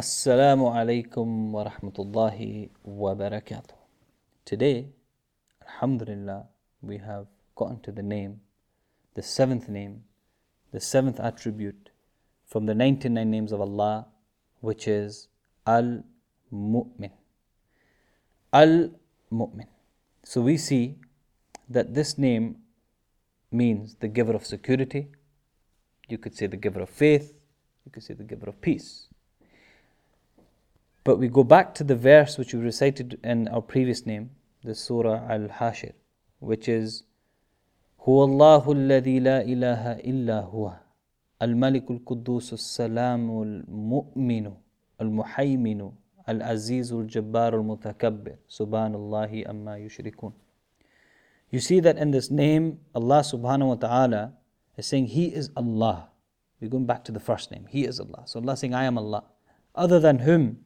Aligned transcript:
Assalamu 0.00 0.72
alaikum 0.74 1.50
wa 1.52 1.62
rahmatullahi 1.64 2.70
wa 2.84 3.14
barakatuh. 3.14 3.74
Today, 4.46 4.86
Alhamdulillah, 5.62 6.46
we 6.80 6.96
have 6.96 7.26
gotten 7.54 7.80
to 7.80 7.92
the 7.92 8.02
name, 8.02 8.40
the 9.14 9.22
seventh 9.22 9.68
name, 9.68 10.04
the 10.72 10.80
seventh 10.80 11.20
attribute 11.20 11.90
from 12.46 12.64
the 12.64 12.74
99 12.74 13.30
names 13.30 13.52
of 13.52 13.60
Allah, 13.60 14.06
which 14.62 14.88
is 14.88 15.28
Al 15.66 16.02
Mu'min. 16.50 17.12
Al 18.54 18.92
Mu'min. 19.30 19.66
So 20.24 20.40
we 20.40 20.56
see 20.56 20.96
that 21.68 21.92
this 21.92 22.16
name 22.16 22.56
means 23.52 23.96
the 23.96 24.08
giver 24.08 24.32
of 24.32 24.46
security. 24.46 25.08
You 26.08 26.16
could 26.16 26.34
say 26.34 26.46
the 26.46 26.56
giver 26.56 26.80
of 26.80 26.88
faith. 26.88 27.34
You 27.84 27.92
could 27.92 28.02
say 28.02 28.14
the 28.14 28.24
giver 28.24 28.48
of 28.48 28.62
peace. 28.62 29.08
But 31.02 31.18
we 31.18 31.28
go 31.28 31.44
back 31.44 31.74
to 31.76 31.84
the 31.84 31.96
verse 31.96 32.36
which 32.36 32.52
we 32.52 32.60
recited 32.60 33.18
in 33.24 33.48
our 33.48 33.62
previous 33.62 34.04
name, 34.04 34.30
the 34.62 34.74
Surah 34.74 35.26
Al 35.28 35.48
Hashr, 35.48 35.92
which 36.40 36.68
is 36.68 37.04
هو 38.00 38.24
الله 38.24 38.72
الذي 38.72 39.20
لا 39.20 39.42
إله 39.44 39.92
إلا 40.00 40.40
هو 40.40 40.72
الملك 41.42 41.90
القدوس 41.90 42.52
السلام 42.52 43.42
المؤمن 43.42 44.52
المحيمن 45.00 45.90
العزيز 46.28 46.92
الجبار 46.92 47.56
المتكبر 47.56 48.36
سبحان 48.48 48.94
الله 48.94 49.50
أما 49.50 49.76
يشركون 49.76 50.32
You 51.50 51.60
see 51.60 51.80
that 51.80 51.98
in 51.98 52.12
this 52.12 52.30
name, 52.30 52.78
Allah 52.94 53.20
subhanahu 53.20 53.68
wa 53.68 53.74
ta'ala 53.74 54.32
is 54.76 54.86
saying, 54.86 55.06
He 55.06 55.34
is 55.34 55.50
Allah. 55.56 56.08
We're 56.60 56.68
going 56.68 56.86
back 56.86 57.04
to 57.06 57.12
the 57.12 57.18
first 57.18 57.50
name. 57.50 57.66
He 57.68 57.84
is 57.84 57.98
Allah. 57.98 58.22
So 58.26 58.38
Allah 58.38 58.52
is 58.52 58.60
saying, 58.60 58.72
I 58.72 58.84
am 58.84 58.96
Allah. 58.96 59.24
Other 59.74 59.98
than 59.98 60.20
whom?" 60.20 60.58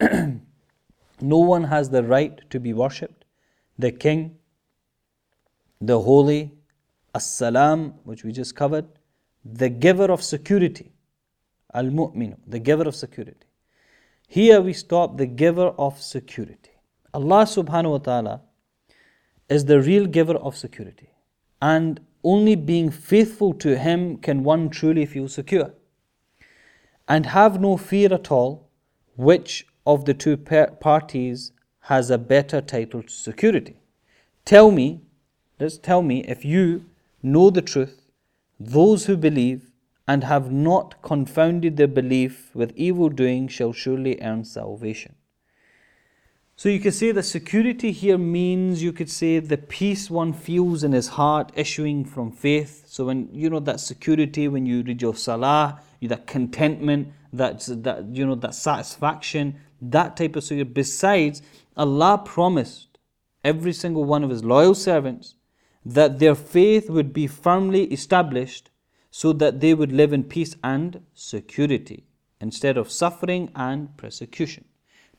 no 1.20 1.38
one 1.38 1.64
has 1.64 1.90
the 1.90 2.02
right 2.02 2.48
to 2.50 2.60
be 2.60 2.72
worshipped. 2.72 3.24
The 3.78 3.92
King, 3.92 4.38
the 5.80 6.00
Holy, 6.00 6.52
As-Salam, 7.14 7.94
which 8.04 8.24
we 8.24 8.32
just 8.32 8.54
covered, 8.54 8.86
the 9.44 9.68
giver 9.68 10.10
of 10.10 10.22
security, 10.22 10.92
Al-Mu'minu, 11.72 12.36
the 12.46 12.58
giver 12.58 12.88
of 12.88 12.96
security. 12.96 13.46
Here 14.28 14.60
we 14.60 14.72
stop 14.72 15.16
the 15.16 15.26
giver 15.26 15.68
of 15.78 16.02
security. 16.02 16.72
Allah 17.14 17.44
subhanahu 17.44 17.90
wa 17.92 17.98
ta'ala 17.98 18.40
is 19.48 19.64
the 19.64 19.80
real 19.80 20.06
giver 20.06 20.34
of 20.34 20.56
security. 20.56 21.10
And 21.62 22.00
only 22.24 22.56
being 22.56 22.90
faithful 22.90 23.54
to 23.54 23.78
Him 23.78 24.18
can 24.18 24.42
one 24.42 24.68
truly 24.68 25.06
feel 25.06 25.28
secure. 25.28 25.72
And 27.08 27.26
have 27.26 27.60
no 27.60 27.76
fear 27.76 28.12
at 28.12 28.32
all, 28.32 28.68
which 29.16 29.66
of 29.86 30.04
the 30.04 30.14
two 30.14 30.36
parties 30.36 31.52
has 31.80 32.10
a 32.10 32.18
better 32.18 32.60
title 32.60 33.02
to 33.02 33.10
security. 33.10 33.76
Tell 34.44 34.70
me, 34.70 35.02
just 35.58 35.82
tell 35.82 36.02
me, 36.02 36.24
if 36.24 36.44
you 36.44 36.84
know 37.22 37.50
the 37.50 37.62
truth, 37.62 38.02
those 38.58 39.06
who 39.06 39.16
believe 39.16 39.70
and 40.08 40.24
have 40.24 40.50
not 40.52 41.00
confounded 41.02 41.76
their 41.76 41.88
belief 41.88 42.54
with 42.54 42.72
evil 42.76 43.08
doing 43.08 43.48
shall 43.48 43.72
surely 43.72 44.20
earn 44.22 44.44
salvation. 44.44 45.14
So 46.58 46.70
you 46.70 46.80
could 46.80 46.94
say 46.94 47.12
the 47.12 47.22
security 47.22 47.92
here 47.92 48.16
means 48.16 48.82
you 48.82 48.92
could 48.92 49.10
say 49.10 49.40
the 49.40 49.58
peace 49.58 50.08
one 50.08 50.32
feels 50.32 50.84
in 50.84 50.92
his 50.92 51.08
heart 51.08 51.52
issuing 51.54 52.04
from 52.04 52.32
faith. 52.32 52.84
So 52.86 53.04
when 53.06 53.28
you 53.30 53.50
know 53.50 53.60
that 53.60 53.78
security, 53.78 54.48
when 54.48 54.64
you 54.64 54.82
read 54.82 55.02
your 55.02 55.14
salah, 55.14 55.82
you 56.00 56.08
that 56.08 56.26
contentment, 56.26 57.12
that 57.36 57.66
that 57.82 58.06
you 58.14 58.26
know 58.26 58.34
that 58.36 58.54
satisfaction, 58.54 59.58
that 59.80 60.16
type 60.16 60.36
of 60.36 60.44
security. 60.44 60.72
Besides, 60.72 61.42
Allah 61.76 62.22
promised 62.24 62.98
every 63.44 63.72
single 63.72 64.04
one 64.04 64.24
of 64.24 64.30
His 64.30 64.44
loyal 64.44 64.74
servants 64.74 65.34
that 65.84 66.18
their 66.18 66.34
faith 66.34 66.90
would 66.90 67.12
be 67.12 67.26
firmly 67.26 67.84
established 67.84 68.70
so 69.10 69.32
that 69.32 69.60
they 69.60 69.72
would 69.72 69.92
live 69.92 70.12
in 70.12 70.24
peace 70.24 70.56
and 70.62 71.00
security 71.14 72.04
instead 72.40 72.76
of 72.76 72.90
suffering 72.90 73.50
and 73.54 73.96
persecution. 73.96 74.64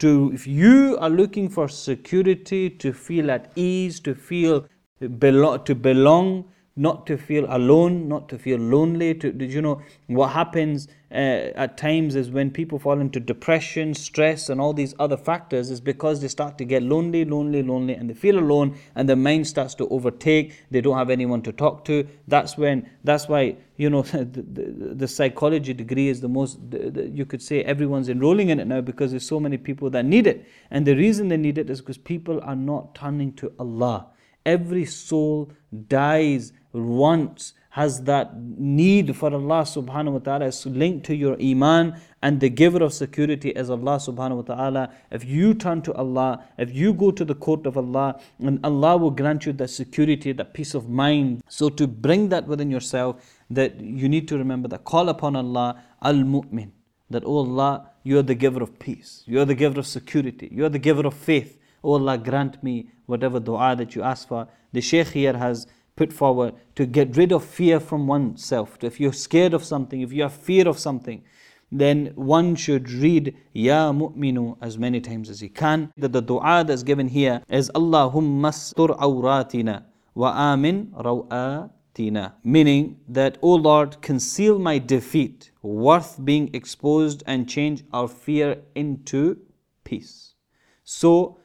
To, 0.00 0.32
if 0.34 0.46
you 0.46 0.96
are 1.00 1.10
looking 1.10 1.48
for 1.48 1.68
security, 1.68 2.68
to 2.70 2.92
feel 2.92 3.30
at 3.30 3.52
ease, 3.54 4.00
to 4.00 4.14
feel 4.14 4.66
to 5.00 5.74
belong, 5.74 6.44
not 6.76 7.06
to 7.06 7.16
feel 7.16 7.46
alone, 7.48 8.08
not 8.08 8.28
to 8.28 8.38
feel 8.38 8.58
lonely. 8.58 9.14
To, 9.14 9.32
you 9.32 9.62
know 9.62 9.80
what 10.08 10.28
happens 10.28 10.88
uh, 11.12 11.54
at 11.54 11.76
times 11.76 12.16
is 12.16 12.30
when 12.30 12.50
people 12.50 12.80
fall 12.80 12.98
into 12.98 13.20
depression, 13.20 13.94
stress, 13.94 14.48
and 14.48 14.60
all 14.60 14.72
these 14.72 14.92
other 14.98 15.16
factors 15.16 15.70
is 15.70 15.80
because 15.80 16.20
they 16.20 16.26
start 16.26 16.58
to 16.58 16.64
get 16.64 16.82
lonely, 16.82 17.24
lonely, 17.24 17.62
lonely, 17.62 17.94
and 17.94 18.10
they 18.10 18.14
feel 18.14 18.40
alone, 18.40 18.76
and 18.96 19.08
their 19.08 19.14
mind 19.16 19.46
starts 19.46 19.76
to 19.76 19.88
overtake. 19.88 20.52
They 20.72 20.80
don't 20.80 20.98
have 20.98 21.10
anyone 21.10 21.42
to 21.42 21.52
talk 21.52 21.84
to. 21.84 22.08
That's 22.26 22.58
when. 22.58 22.90
That's 23.04 23.28
why 23.28 23.56
you 23.76 23.88
know 23.88 24.02
the, 24.02 24.24
the, 24.24 24.94
the 24.94 25.08
psychology 25.08 25.74
degree 25.74 26.08
is 26.08 26.20
the 26.20 26.28
most. 26.28 26.58
The, 26.70 27.08
you 27.08 27.24
could 27.24 27.42
say 27.42 27.62
everyone's 27.62 28.08
enrolling 28.08 28.48
in 28.48 28.58
it 28.58 28.66
now 28.66 28.80
because 28.80 29.12
there's 29.12 29.26
so 29.26 29.38
many 29.38 29.58
people 29.58 29.90
that 29.90 30.04
need 30.04 30.26
it, 30.26 30.44
and 30.72 30.84
the 30.84 30.96
reason 30.96 31.28
they 31.28 31.36
need 31.36 31.56
it 31.56 31.70
is 31.70 31.80
because 31.80 31.98
people 31.98 32.40
are 32.42 32.56
not 32.56 32.96
turning 32.96 33.32
to 33.34 33.52
Allah. 33.60 34.08
Every 34.44 34.84
soul 34.84 35.52
dies 35.88 36.52
wants, 36.74 37.54
has 37.70 38.02
that 38.04 38.36
need 38.36 39.16
for 39.16 39.32
Allah 39.32 39.62
subhanahu 39.62 40.12
wa 40.12 40.18
ta'ala 40.20 40.46
is 40.46 40.64
linked 40.64 41.06
to 41.06 41.14
your 41.14 41.36
iman 41.42 42.00
and 42.22 42.38
the 42.38 42.48
giver 42.48 42.84
of 42.84 42.92
security 42.92 43.50
is 43.50 43.68
Allah 43.68 43.96
subhanahu 43.96 44.36
wa 44.36 44.54
ta'ala. 44.54 44.90
If 45.10 45.24
you 45.24 45.54
turn 45.54 45.82
to 45.82 45.94
Allah, 45.94 46.44
if 46.56 46.72
you 46.72 46.92
go 46.94 47.10
to 47.10 47.24
the 47.24 47.34
court 47.34 47.66
of 47.66 47.76
Allah, 47.76 48.20
and 48.38 48.60
Allah 48.62 48.96
will 48.96 49.10
grant 49.10 49.44
you 49.44 49.52
that 49.54 49.70
security, 49.70 50.30
that 50.32 50.54
peace 50.54 50.74
of 50.74 50.88
mind. 50.88 51.42
So 51.48 51.68
to 51.68 51.88
bring 51.88 52.28
that 52.28 52.46
within 52.46 52.70
yourself, 52.70 53.16
that 53.50 53.80
you 53.80 54.08
need 54.08 54.28
to 54.28 54.38
remember 54.38 54.68
that 54.68 54.84
call 54.84 55.08
upon 55.08 55.34
Allah, 55.34 55.82
al-mu'min. 56.00 56.70
That, 57.10 57.24
oh 57.26 57.38
Allah, 57.38 57.90
you 58.04 58.18
are 58.18 58.22
the 58.22 58.34
giver 58.34 58.62
of 58.62 58.78
peace. 58.78 59.24
You 59.26 59.40
are 59.40 59.44
the 59.44 59.54
giver 59.54 59.80
of 59.80 59.86
security. 59.86 60.48
You 60.52 60.64
are 60.64 60.68
the 60.70 60.78
giver 60.78 61.06
of 61.06 61.14
faith. 61.14 61.58
Oh 61.82 61.94
Allah, 61.94 62.18
grant 62.18 62.62
me 62.62 62.88
whatever 63.06 63.40
dua 63.40 63.74
that 63.76 63.94
you 63.94 64.02
ask 64.02 64.28
for. 64.28 64.48
The 64.72 64.80
Shaykh 64.80 65.08
here 65.08 65.36
has 65.36 65.66
put 65.96 66.12
forward 66.12 66.54
to 66.74 66.86
get 66.86 67.16
rid 67.16 67.32
of 67.32 67.44
fear 67.44 67.78
from 67.80 68.06
oneself. 68.06 68.82
If 68.82 68.98
you're 69.00 69.12
scared 69.12 69.54
of 69.54 69.64
something, 69.64 70.00
if 70.00 70.12
you 70.12 70.22
have 70.22 70.32
fear 70.32 70.68
of 70.68 70.78
something, 70.78 71.22
then 71.70 72.12
one 72.14 72.54
should 72.54 72.90
read 72.90 73.36
Ya 73.52 73.92
Mu'minu 73.92 74.56
as 74.60 74.78
many 74.78 75.00
times 75.00 75.28
as 75.30 75.40
he 75.40 75.48
can. 75.48 75.92
That 75.96 76.12
the 76.12 76.22
dua 76.22 76.64
that's 76.66 76.82
given 76.82 77.08
here 77.08 77.42
is 77.48 77.70
Allahumma 77.74 78.52
stur 78.52 78.96
awratina 78.98 79.84
wa 80.14 80.30
amin 80.52 80.92
rawatina. 80.96 82.32
Meaning 82.44 83.00
that, 83.08 83.38
O 83.42 83.54
Lord, 83.54 84.00
conceal 84.02 84.58
my 84.58 84.78
defeat, 84.78 85.50
worth 85.62 86.24
being 86.24 86.50
exposed, 86.54 87.22
and 87.26 87.48
change 87.48 87.84
our 87.92 88.08
fear 88.08 88.62
into 88.74 89.38
peace. 89.84 90.34
So, 90.84 91.38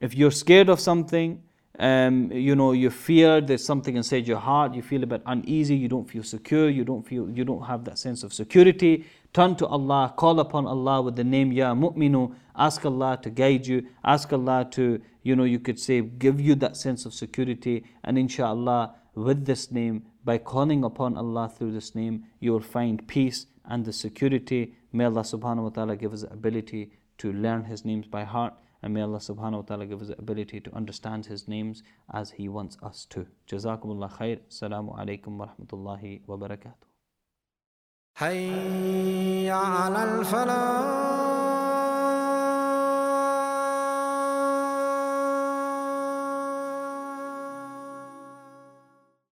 if 0.00 0.14
you're 0.14 0.32
scared 0.32 0.68
of 0.68 0.80
something, 0.80 1.42
um, 1.78 2.30
you 2.32 2.54
know, 2.54 2.72
you 2.72 2.90
fear 2.90 3.40
there's 3.40 3.64
something 3.64 3.96
inside 3.96 4.26
your 4.28 4.38
heart, 4.38 4.74
you 4.74 4.82
feel 4.82 5.02
a 5.02 5.06
bit 5.06 5.22
uneasy, 5.26 5.74
you 5.74 5.88
don't 5.88 6.08
feel 6.08 6.22
secure, 6.22 6.68
you 6.68 6.84
don't 6.84 7.02
feel, 7.02 7.30
you 7.30 7.44
don't 7.44 7.62
have 7.62 7.84
that 7.84 7.98
sense 7.98 8.22
of 8.22 8.32
security. 8.32 9.04
Turn 9.32 9.56
to 9.56 9.66
Allah, 9.66 10.12
call 10.16 10.38
upon 10.40 10.66
Allah 10.66 11.00
with 11.00 11.16
the 11.16 11.24
name 11.24 11.50
Ya 11.50 11.74
Mu'minu, 11.74 12.34
ask 12.54 12.84
Allah 12.84 13.18
to 13.22 13.30
guide 13.30 13.66
you, 13.66 13.86
ask 14.04 14.30
Allah 14.32 14.68
to, 14.72 15.00
you 15.22 15.34
know, 15.34 15.44
you 15.44 15.58
could 15.58 15.80
say, 15.80 16.02
give 16.02 16.40
you 16.40 16.54
that 16.56 16.76
sense 16.76 17.06
of 17.06 17.14
security, 17.14 17.84
and 18.04 18.18
inshallah, 18.18 18.94
with 19.14 19.46
this 19.46 19.70
name, 19.70 20.04
by 20.24 20.38
calling 20.38 20.84
upon 20.84 21.16
Allah 21.16 21.48
through 21.48 21.72
this 21.72 21.94
name, 21.94 22.24
you 22.40 22.52
will 22.52 22.60
find 22.60 23.06
peace 23.08 23.46
and 23.64 23.84
the 23.84 23.92
security. 23.92 24.74
May 24.92 25.04
Allah 25.04 25.22
subhanahu 25.22 25.62
wa 25.64 25.68
ta'ala 25.70 25.96
give 25.96 26.12
us 26.12 26.20
the 26.20 26.32
ability 26.32 26.92
to 27.18 27.32
learn 27.32 27.64
His 27.64 27.84
names 27.84 28.06
by 28.06 28.24
heart. 28.24 28.54
And 28.83 28.93
may 28.93 29.01
Allah 29.01 29.17
subhanahu 29.19 29.53
wa 29.53 29.61
ta'ala 29.61 29.85
give 29.85 30.01
us 30.01 30.09
the 30.09 30.19
ability 30.19 30.59
to 30.61 30.75
understand 30.75 31.25
His 31.25 31.47
names 31.47 31.83
as 32.13 32.31
He 32.31 32.47
wants 32.47 32.77
us 32.83 33.05
to. 33.09 33.25
Jazakumullah 33.49 34.11
khair. 34.17 34.39
Assalamu 34.49 34.97
alaikum 34.97 35.37
wa 35.37 35.47
rahmatullahi 35.47 36.21
wa 36.27 36.37
barakatuh. 36.37 36.87
حي 38.17 39.49
على 39.49 40.03
الفلاح 40.03 41.40